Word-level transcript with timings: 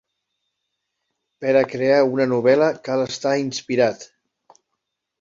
Per 1.43 1.53
a 1.59 1.63
crear 1.75 2.01
una 2.15 2.29
novel·la 2.33 2.73
cal 2.91 3.05
estar 3.07 3.39
inspirat. 3.47 4.11